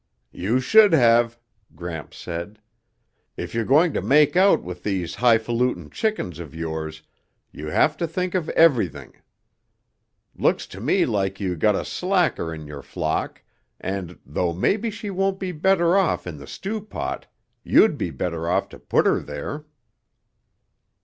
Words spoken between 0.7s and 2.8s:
have," Gramps said.